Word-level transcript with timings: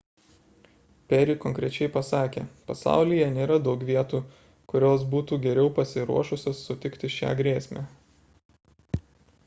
perry 1.11 1.33
konkrečiai 1.43 1.89
pasakė 1.97 2.45
pasaulyje 2.71 3.27
nėra 3.35 3.57
daug 3.67 3.83
vietų 3.89 4.21
kurios 4.73 5.05
būtų 5.11 5.39
geriau 5.43 5.71
pasiruošusios 5.81 6.63
sutikti 6.71 7.11
šią 7.17 7.35
grėsmę 7.43 7.85